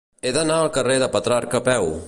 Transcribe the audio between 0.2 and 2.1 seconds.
He d'anar al carrer de Petrarca a peu.